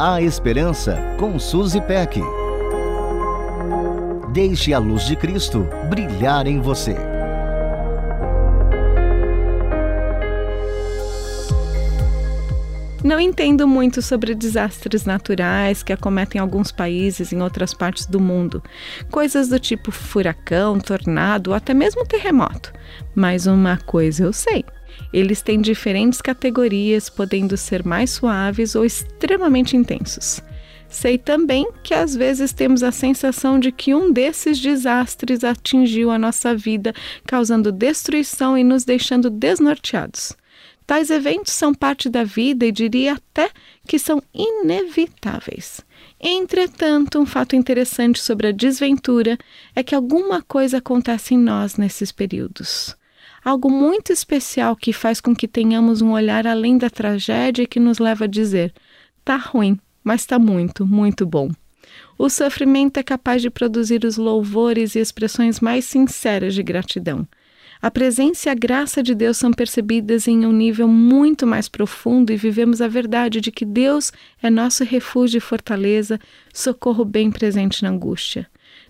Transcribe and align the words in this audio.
A 0.00 0.22
Esperança 0.22 0.96
com 1.18 1.40
Suzy 1.40 1.80
Peck. 1.80 2.20
Deixe 4.32 4.72
a 4.72 4.78
luz 4.78 5.04
de 5.04 5.16
Cristo 5.16 5.66
brilhar 5.90 6.46
em 6.46 6.60
você. 6.60 6.94
Não 13.02 13.18
entendo 13.18 13.66
muito 13.66 14.00
sobre 14.00 14.36
desastres 14.36 15.04
naturais 15.04 15.82
que 15.82 15.92
acometem 15.92 16.40
alguns 16.40 16.70
países 16.70 17.32
em 17.32 17.42
outras 17.42 17.74
partes 17.74 18.06
do 18.06 18.20
mundo. 18.20 18.62
Coisas 19.10 19.48
do 19.48 19.58
tipo 19.58 19.90
furacão, 19.90 20.78
tornado 20.78 21.50
ou 21.50 21.56
até 21.56 21.74
mesmo 21.74 22.06
terremoto. 22.06 22.72
Mas 23.16 23.48
uma 23.48 23.76
coisa 23.78 24.22
eu 24.22 24.32
sei. 24.32 24.64
Eles 25.12 25.42
têm 25.42 25.60
diferentes 25.60 26.20
categorias, 26.20 27.08
podendo 27.08 27.56
ser 27.56 27.84
mais 27.84 28.10
suaves 28.10 28.74
ou 28.74 28.84
extremamente 28.84 29.76
intensos. 29.76 30.42
Sei 30.88 31.18
também 31.18 31.70
que 31.82 31.92
às 31.92 32.16
vezes 32.16 32.52
temos 32.52 32.82
a 32.82 32.90
sensação 32.90 33.58
de 33.60 33.70
que 33.70 33.94
um 33.94 34.10
desses 34.10 34.58
desastres 34.58 35.44
atingiu 35.44 36.10
a 36.10 36.18
nossa 36.18 36.54
vida, 36.54 36.94
causando 37.26 37.70
destruição 37.70 38.56
e 38.56 38.64
nos 38.64 38.84
deixando 38.84 39.28
desnorteados. 39.28 40.34
Tais 40.86 41.10
eventos 41.10 41.52
são 41.52 41.74
parte 41.74 42.08
da 42.08 42.24
vida 42.24 42.64
e 42.64 42.72
diria 42.72 43.12
até 43.12 43.50
que 43.86 43.98
são 43.98 44.22
inevitáveis. 44.32 45.82
Entretanto, 46.18 47.18
um 47.18 47.26
fato 47.26 47.54
interessante 47.54 48.22
sobre 48.22 48.46
a 48.46 48.52
desventura 48.52 49.36
é 49.76 49.82
que 49.82 49.94
alguma 49.94 50.40
coisa 50.40 50.78
acontece 50.78 51.34
em 51.34 51.38
nós 51.38 51.76
nesses 51.76 52.10
períodos. 52.10 52.96
Algo 53.48 53.70
muito 53.70 54.12
especial 54.12 54.76
que 54.76 54.92
faz 54.92 55.22
com 55.22 55.34
que 55.34 55.48
tenhamos 55.48 56.02
um 56.02 56.12
olhar 56.12 56.46
além 56.46 56.76
da 56.76 56.90
tragédia 56.90 57.66
que 57.66 57.80
nos 57.80 57.98
leva 57.98 58.24
a 58.24 58.28
dizer: 58.28 58.74
tá 59.24 59.36
ruim, 59.36 59.80
mas 60.04 60.20
está 60.20 60.38
muito, 60.38 60.86
muito 60.86 61.24
bom. 61.24 61.48
O 62.18 62.28
sofrimento 62.28 62.98
é 62.98 63.02
capaz 63.02 63.40
de 63.40 63.48
produzir 63.48 64.04
os 64.04 64.18
louvores 64.18 64.94
e 64.94 64.98
expressões 64.98 65.60
mais 65.60 65.86
sinceras 65.86 66.54
de 66.54 66.62
gratidão. 66.62 67.26
A 67.80 67.90
presença 67.90 68.50
e 68.50 68.52
a 68.52 68.54
graça 68.54 69.02
de 69.02 69.14
Deus 69.14 69.38
são 69.38 69.50
percebidas 69.50 70.28
em 70.28 70.44
um 70.44 70.52
nível 70.52 70.86
muito 70.86 71.46
mais 71.46 71.70
profundo 71.70 72.30
e 72.30 72.36
vivemos 72.36 72.82
a 72.82 72.86
verdade 72.86 73.40
de 73.40 73.50
que 73.50 73.64
Deus 73.64 74.12
é 74.42 74.50
nosso 74.50 74.84
refúgio 74.84 75.38
e 75.38 75.40
fortaleza, 75.40 76.20
socorro 76.52 77.02
bem 77.02 77.30
presente 77.30 77.82
na 77.82 77.88
angústia. 77.88 78.46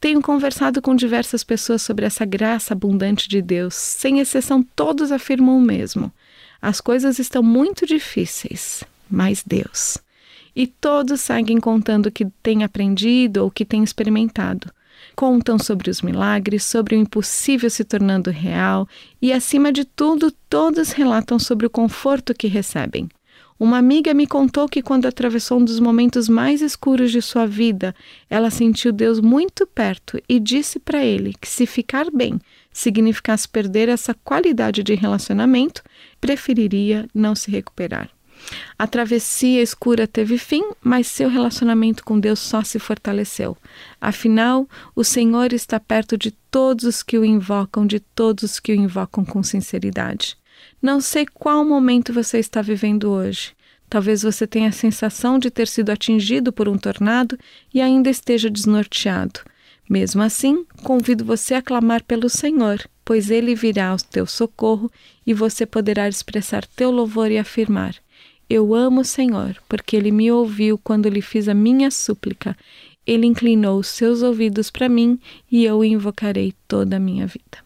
Tenho 0.00 0.20
conversado 0.20 0.82
com 0.82 0.96
diversas 0.96 1.44
pessoas 1.44 1.82
sobre 1.82 2.04
essa 2.04 2.24
graça 2.24 2.74
abundante 2.74 3.28
de 3.28 3.40
Deus, 3.40 3.74
sem 3.74 4.18
exceção, 4.18 4.62
todos 4.74 5.12
afirmam 5.12 5.56
o 5.56 5.60
mesmo. 5.60 6.12
As 6.60 6.80
coisas 6.80 7.18
estão 7.18 7.42
muito 7.42 7.86
difíceis, 7.86 8.84
mas 9.08 9.42
Deus. 9.46 9.98
E 10.54 10.66
todos 10.66 11.20
seguem 11.20 11.58
contando 11.58 12.06
o 12.06 12.12
que 12.12 12.26
têm 12.42 12.64
aprendido 12.64 13.44
ou 13.44 13.50
que 13.50 13.64
têm 13.64 13.82
experimentado. 13.82 14.70
Contam 15.14 15.58
sobre 15.58 15.90
os 15.90 16.02
milagres, 16.02 16.64
sobre 16.64 16.96
o 16.96 16.98
impossível 16.98 17.68
se 17.70 17.84
tornando 17.84 18.30
real 18.30 18.88
e, 19.20 19.32
acima 19.32 19.72
de 19.72 19.84
tudo, 19.84 20.32
todos 20.48 20.92
relatam 20.92 21.38
sobre 21.38 21.66
o 21.66 21.70
conforto 21.70 22.34
que 22.34 22.46
recebem. 22.46 23.08
Uma 23.58 23.78
amiga 23.78 24.12
me 24.12 24.26
contou 24.26 24.68
que 24.68 24.82
quando 24.82 25.06
atravessou 25.06 25.60
um 25.60 25.64
dos 25.64 25.78
momentos 25.78 26.28
mais 26.28 26.60
escuros 26.60 27.12
de 27.12 27.22
sua 27.22 27.46
vida, 27.46 27.94
ela 28.28 28.50
sentiu 28.50 28.92
Deus 28.92 29.20
muito 29.20 29.66
perto 29.66 30.20
e 30.28 30.40
disse 30.40 30.80
para 30.80 31.04
ele 31.04 31.34
que 31.40 31.48
se 31.48 31.64
ficar 31.64 32.10
bem 32.10 32.40
significasse 32.72 33.48
perder 33.48 33.88
essa 33.88 34.14
qualidade 34.14 34.82
de 34.82 34.94
relacionamento, 34.94 35.82
preferiria 36.20 37.06
não 37.14 37.34
se 37.34 37.50
recuperar. 37.50 38.08
A 38.76 38.86
travessia 38.86 39.62
escura 39.62 40.06
teve 40.06 40.36
fim, 40.36 40.64
mas 40.82 41.06
seu 41.06 41.28
relacionamento 41.28 42.04
com 42.04 42.18
Deus 42.18 42.40
só 42.40 42.64
se 42.64 42.78
fortaleceu. 42.78 43.56
Afinal, 44.00 44.68
o 44.96 45.04
Senhor 45.04 45.52
está 45.52 45.78
perto 45.78 46.18
de 46.18 46.32
todos 46.50 46.84
os 46.84 47.02
que 47.02 47.16
o 47.16 47.24
invocam, 47.24 47.86
de 47.86 48.00
todos 48.00 48.42
os 48.42 48.58
que 48.58 48.72
o 48.72 48.74
invocam 48.74 49.24
com 49.24 49.42
sinceridade. 49.42 50.36
Não 50.80 51.00
sei 51.00 51.26
qual 51.26 51.64
momento 51.64 52.12
você 52.12 52.38
está 52.38 52.62
vivendo 52.62 53.10
hoje. 53.10 53.52
Talvez 53.88 54.22
você 54.22 54.46
tenha 54.46 54.68
a 54.68 54.72
sensação 54.72 55.38
de 55.38 55.50
ter 55.50 55.68
sido 55.68 55.90
atingido 55.90 56.52
por 56.52 56.68
um 56.68 56.78
tornado 56.78 57.38
e 57.72 57.80
ainda 57.80 58.08
esteja 58.08 58.48
desnorteado. 58.48 59.40
Mesmo 59.88 60.22
assim, 60.22 60.64
convido 60.82 61.24
você 61.24 61.54
a 61.54 61.62
clamar 61.62 62.02
pelo 62.04 62.28
Senhor, 62.28 62.80
pois 63.04 63.30
ele 63.30 63.54
virá 63.54 63.88
ao 63.88 63.98
teu 63.98 64.26
socorro 64.26 64.90
e 65.26 65.34
você 65.34 65.66
poderá 65.66 66.08
expressar 66.08 66.64
teu 66.66 66.90
louvor 66.90 67.30
e 67.30 67.36
afirmar: 67.36 67.94
eu 68.54 68.74
amo 68.74 69.00
o 69.00 69.04
Senhor, 69.04 69.56
porque 69.66 69.96
ele 69.96 70.10
me 70.10 70.30
ouviu 70.30 70.76
quando 70.76 71.08
lhe 71.08 71.22
fiz 71.22 71.48
a 71.48 71.54
minha 71.54 71.90
súplica. 71.90 72.54
Ele 73.06 73.26
inclinou 73.26 73.78
os 73.78 73.86
seus 73.86 74.20
ouvidos 74.20 74.70
para 74.70 74.90
mim 74.90 75.18
e 75.50 75.64
eu 75.64 75.78
o 75.78 75.84
invocarei 75.84 76.52
toda 76.68 76.96
a 76.96 77.00
minha 77.00 77.26
vida. 77.26 77.64